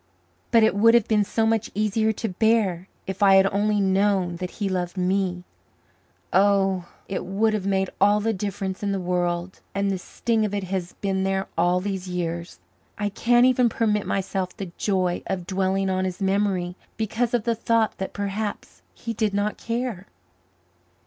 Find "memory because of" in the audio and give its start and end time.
16.19-17.43